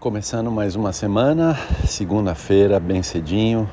[0.00, 3.68] Começando mais uma semana, segunda-feira, bem cedinho,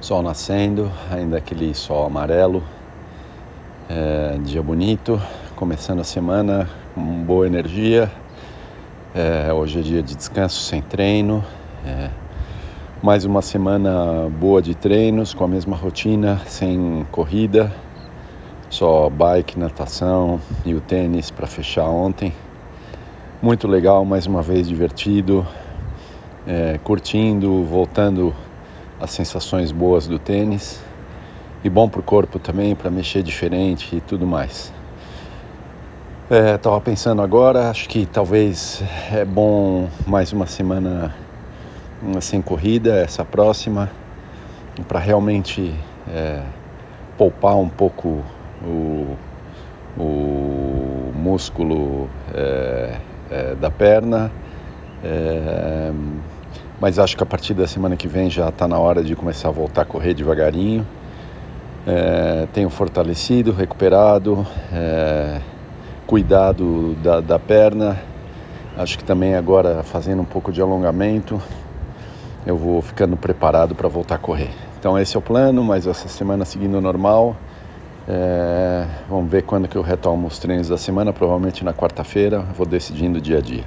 [0.00, 2.60] sol nascendo, ainda aquele sol amarelo,
[3.88, 5.22] é, dia bonito,
[5.54, 8.10] começando a semana com boa energia.
[9.14, 11.44] É, hoje é dia de descanso sem treino,
[11.86, 12.10] é,
[13.00, 17.72] mais uma semana boa de treinos, com a mesma rotina, sem corrida,
[18.68, 22.32] só bike, natação e o tênis para fechar ontem
[23.42, 25.44] muito legal, mais uma vez divertido,
[26.46, 28.32] é, curtindo, voltando
[29.00, 30.80] às sensações boas do tênis
[31.64, 34.72] e bom para o corpo também, para mexer diferente e tudo mais.
[36.54, 38.80] Estava é, pensando agora, acho que talvez
[39.12, 41.12] é bom mais uma semana
[42.20, 43.90] sem corrida, essa próxima,
[44.86, 45.74] para realmente
[46.08, 46.40] é,
[47.18, 48.22] poupar um pouco
[48.64, 49.16] o,
[49.98, 52.08] o músculo.
[52.32, 54.30] É, é, da perna.
[55.02, 55.90] É,
[56.80, 59.48] mas acho que a partir da semana que vem já está na hora de começar
[59.48, 60.86] a voltar a correr devagarinho.
[61.86, 65.40] É, tenho fortalecido, recuperado, é,
[66.06, 67.98] cuidado da, da perna.
[68.76, 71.40] Acho que também agora fazendo um pouco de alongamento,
[72.46, 74.50] eu vou ficando preparado para voltar a correr.
[74.78, 77.36] Então esse é o plano, mas essa semana seguindo normal.
[78.08, 82.66] É, vamos ver quando que eu retomo os treinos da semana, provavelmente na quarta-feira, vou
[82.66, 83.64] decidindo dia a dia.